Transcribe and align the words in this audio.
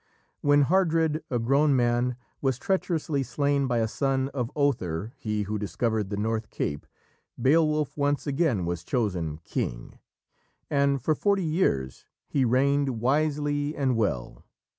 When 0.41 0.63
Hardred, 0.63 1.21
a 1.29 1.37
grown 1.37 1.75
man, 1.75 2.15
was 2.41 2.57
treacherously 2.57 3.21
slain 3.21 3.67
by 3.67 3.77
a 3.77 3.87
son 3.87 4.29
of 4.29 4.49
Othere, 4.55 5.11
he 5.15 5.43
who 5.43 5.59
discovered 5.59 6.09
the 6.09 6.17
North 6.17 6.49
Cape, 6.49 6.87
Beowulf 7.39 7.95
once 7.95 8.25
again 8.25 8.65
was 8.65 8.83
chosen 8.83 9.37
King, 9.43 9.99
and 10.71 10.99
for 10.99 11.13
forty 11.13 11.45
years 11.45 12.07
he 12.27 12.43
reigned 12.43 12.99
wisely 12.99 13.75
and 13.75 13.95
well. 13.95 14.43